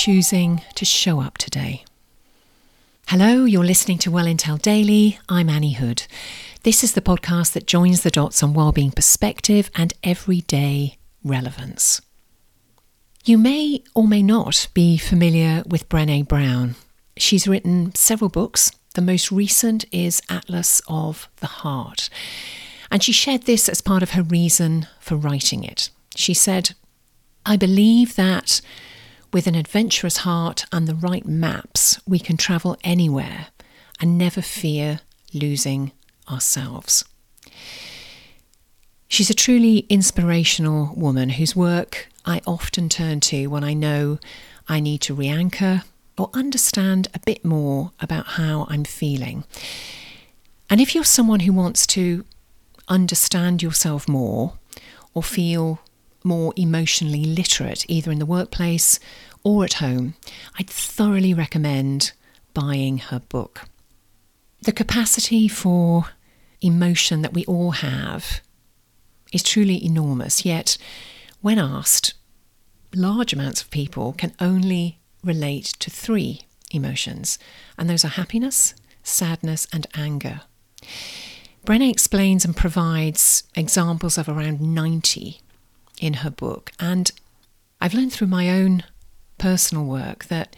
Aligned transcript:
choosing 0.00 0.62
to 0.74 0.86
show 0.86 1.20
up 1.20 1.36
today. 1.36 1.84
Hello, 3.08 3.44
you're 3.44 3.62
listening 3.62 3.98
to 3.98 4.10
Well 4.10 4.24
Intel 4.24 4.58
Daily. 4.58 5.18
I'm 5.28 5.50
Annie 5.50 5.74
Hood. 5.74 6.04
This 6.62 6.82
is 6.82 6.94
the 6.94 7.02
podcast 7.02 7.52
that 7.52 7.66
joins 7.66 8.00
the 8.00 8.10
dots 8.10 8.42
on 8.42 8.54
wellbeing 8.54 8.92
perspective 8.92 9.70
and 9.74 9.92
everyday 10.02 10.96
relevance. 11.22 12.00
You 13.26 13.36
may 13.36 13.82
or 13.94 14.08
may 14.08 14.22
not 14.22 14.68
be 14.72 14.96
familiar 14.96 15.62
with 15.66 15.90
Brene 15.90 16.26
Brown. 16.26 16.76
She's 17.18 17.46
written 17.46 17.94
several 17.94 18.30
books. 18.30 18.72
The 18.94 19.02
most 19.02 19.30
recent 19.30 19.84
is 19.92 20.22
Atlas 20.30 20.80
of 20.88 21.28
the 21.40 21.46
Heart. 21.46 22.08
And 22.90 23.02
she 23.02 23.12
shared 23.12 23.42
this 23.42 23.68
as 23.68 23.82
part 23.82 24.02
of 24.02 24.12
her 24.12 24.22
reason 24.22 24.86
for 24.98 25.16
writing 25.16 25.62
it. 25.62 25.90
She 26.16 26.32
said, 26.32 26.70
I 27.44 27.58
believe 27.58 28.16
that 28.16 28.62
with 29.32 29.46
an 29.46 29.54
adventurous 29.54 30.18
heart 30.18 30.64
and 30.72 30.86
the 30.86 30.94
right 30.94 31.26
maps, 31.26 32.00
we 32.06 32.18
can 32.18 32.36
travel 32.36 32.76
anywhere 32.82 33.48
and 34.00 34.18
never 34.18 34.42
fear 34.42 35.00
losing 35.32 35.92
ourselves. 36.30 37.04
She's 39.08 39.30
a 39.30 39.34
truly 39.34 39.86
inspirational 39.88 40.94
woman 40.94 41.30
whose 41.30 41.56
work 41.56 42.08
I 42.24 42.40
often 42.46 42.88
turn 42.88 43.20
to 43.20 43.48
when 43.48 43.64
I 43.64 43.74
know 43.74 44.18
I 44.68 44.80
need 44.80 45.00
to 45.02 45.14
re 45.14 45.28
anchor 45.28 45.82
or 46.16 46.30
understand 46.34 47.08
a 47.14 47.18
bit 47.18 47.44
more 47.44 47.92
about 48.00 48.26
how 48.26 48.66
I'm 48.68 48.84
feeling. 48.84 49.44
And 50.68 50.80
if 50.80 50.94
you're 50.94 51.04
someone 51.04 51.40
who 51.40 51.52
wants 51.52 51.86
to 51.88 52.24
understand 52.88 53.62
yourself 53.62 54.08
more 54.08 54.54
or 55.14 55.22
feel 55.22 55.80
more 56.24 56.52
emotionally 56.56 57.24
literate, 57.24 57.84
either 57.88 58.10
in 58.10 58.18
the 58.18 58.26
workplace 58.26 58.98
or 59.42 59.64
at 59.64 59.74
home, 59.74 60.14
I'd 60.58 60.68
thoroughly 60.68 61.34
recommend 61.34 62.12
buying 62.54 62.98
her 62.98 63.20
book. 63.20 63.68
The 64.62 64.72
capacity 64.72 65.48
for 65.48 66.06
emotion 66.60 67.22
that 67.22 67.32
we 67.32 67.44
all 67.46 67.70
have 67.72 68.40
is 69.32 69.42
truly 69.42 69.82
enormous, 69.84 70.44
yet, 70.44 70.76
when 71.40 71.58
asked, 71.58 72.14
large 72.94 73.32
amounts 73.32 73.62
of 73.62 73.70
people 73.70 74.12
can 74.12 74.34
only 74.40 74.98
relate 75.24 75.66
to 75.78 75.90
three 75.90 76.42
emotions, 76.70 77.38
and 77.78 77.88
those 77.88 78.04
are 78.04 78.08
happiness, 78.08 78.74
sadness, 79.02 79.66
and 79.72 79.86
anger. 79.94 80.42
Brené 81.64 81.90
explains 81.90 82.44
and 82.44 82.56
provides 82.56 83.44
examples 83.54 84.18
of 84.18 84.28
around 84.28 84.60
90 84.60 85.40
in 86.00 86.14
her 86.14 86.30
book, 86.30 86.72
and 86.80 87.12
I've 87.80 87.94
learned 87.94 88.12
through 88.12 88.26
my 88.26 88.50
own 88.50 88.82
personal 89.38 89.84
work 89.84 90.24
that 90.26 90.56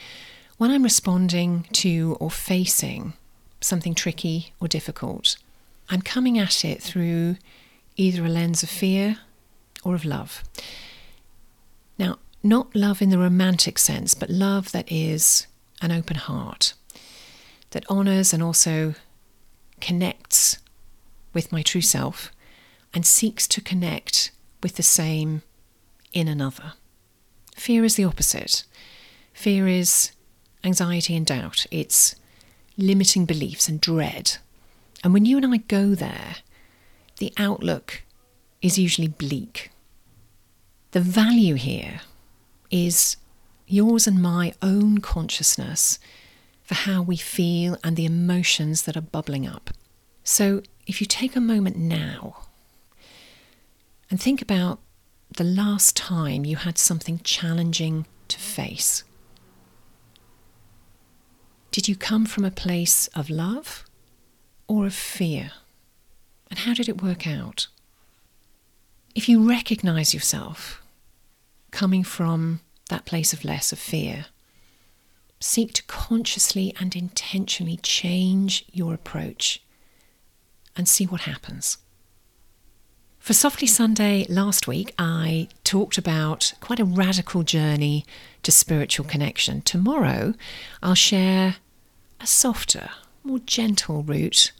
when 0.56 0.70
I'm 0.70 0.82
responding 0.82 1.66
to 1.72 2.16
or 2.20 2.30
facing 2.30 3.12
something 3.60 3.94
tricky 3.94 4.54
or 4.60 4.68
difficult, 4.68 5.36
I'm 5.90 6.00
coming 6.02 6.38
at 6.38 6.64
it 6.64 6.82
through 6.82 7.36
either 7.96 8.24
a 8.24 8.28
lens 8.28 8.62
of 8.62 8.70
fear 8.70 9.18
or 9.84 9.94
of 9.94 10.04
love. 10.04 10.42
Now, 11.98 12.18
not 12.42 12.74
love 12.74 13.02
in 13.02 13.10
the 13.10 13.18
romantic 13.18 13.78
sense, 13.78 14.14
but 14.14 14.30
love 14.30 14.72
that 14.72 14.90
is 14.90 15.46
an 15.80 15.92
open 15.92 16.16
heart, 16.16 16.74
that 17.70 17.88
honours 17.90 18.32
and 18.32 18.42
also 18.42 18.94
connects 19.80 20.58
with 21.34 21.52
my 21.52 21.62
true 21.62 21.80
self 21.80 22.30
and 22.94 23.04
seeks 23.04 23.48
to 23.48 23.60
connect 23.60 24.30
with 24.62 24.76
the 24.76 24.82
same 24.82 25.42
in 26.12 26.28
another. 26.28 26.74
Fear 27.56 27.84
is 27.84 27.96
the 27.96 28.04
opposite. 28.04 28.64
Fear 29.32 29.68
is 29.68 30.12
anxiety 30.64 31.16
and 31.16 31.26
doubt, 31.26 31.66
it's 31.70 32.14
limiting 32.76 33.26
beliefs 33.26 33.68
and 33.68 33.80
dread. 33.80 34.38
And 35.02 35.12
when 35.12 35.24
you 35.24 35.36
and 35.36 35.46
I 35.46 35.58
go 35.58 35.94
there, 35.94 36.36
the 37.18 37.32
outlook 37.36 38.02
is 38.60 38.78
usually 38.78 39.08
bleak. 39.08 39.70
The 40.92 41.00
value 41.00 41.54
here 41.54 42.02
is 42.70 43.16
yours 43.66 44.06
and 44.06 44.22
my 44.22 44.54
own 44.62 44.98
consciousness 44.98 45.98
for 46.62 46.74
how 46.74 47.02
we 47.02 47.16
feel 47.16 47.76
and 47.82 47.96
the 47.96 48.04
emotions 48.04 48.82
that 48.82 48.96
are 48.96 49.02
bubbling 49.02 49.46
up. 49.46 49.70
So, 50.24 50.62
if 50.86 51.00
you 51.00 51.06
take 51.06 51.34
a 51.34 51.40
moment 51.40 51.76
now 51.76 52.48
and 54.12 54.20
think 54.20 54.42
about 54.42 54.78
the 55.38 55.42
last 55.42 55.96
time 55.96 56.44
you 56.44 56.56
had 56.56 56.76
something 56.76 57.18
challenging 57.24 58.04
to 58.28 58.38
face. 58.38 59.04
Did 61.70 61.88
you 61.88 61.96
come 61.96 62.26
from 62.26 62.44
a 62.44 62.50
place 62.50 63.06
of 63.14 63.30
love 63.30 63.86
or 64.68 64.84
of 64.84 64.92
fear? 64.92 65.52
And 66.50 66.58
how 66.58 66.74
did 66.74 66.90
it 66.90 67.00
work 67.00 67.26
out? 67.26 67.68
If 69.14 69.30
you 69.30 69.48
recognize 69.48 70.12
yourself 70.12 70.82
coming 71.70 72.04
from 72.04 72.60
that 72.90 73.06
place 73.06 73.32
of 73.32 73.46
less 73.46 73.72
of 73.72 73.78
fear, 73.78 74.26
seek 75.40 75.72
to 75.72 75.82
consciously 75.84 76.74
and 76.78 76.94
intentionally 76.94 77.78
change 77.78 78.66
your 78.70 78.92
approach 78.92 79.62
and 80.76 80.86
see 80.86 81.06
what 81.06 81.22
happens. 81.22 81.78
For 83.22 83.34
Softly 83.34 83.68
Sunday 83.68 84.26
last 84.28 84.66
week, 84.66 84.92
I 84.98 85.46
talked 85.62 85.96
about 85.96 86.54
quite 86.58 86.80
a 86.80 86.84
radical 86.84 87.44
journey 87.44 88.04
to 88.42 88.50
spiritual 88.50 89.06
connection. 89.06 89.62
Tomorrow, 89.62 90.34
I'll 90.82 90.96
share 90.96 91.58
a 92.20 92.26
softer, 92.26 92.90
more 93.22 93.38
gentle 93.38 94.02
route 94.02 94.50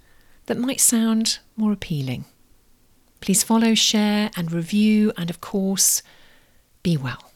that 0.47 0.59
might 0.59 0.79
sound 0.79 1.41
more 1.57 1.73
appealing. 1.73 2.25
Please 3.21 3.43
follow, 3.43 3.75
share, 3.75 4.31
and 4.37 4.53
review, 4.53 5.13
and 5.17 5.29
of 5.29 5.41
course, 5.41 6.01
be 6.85 6.97
well. 6.97 7.32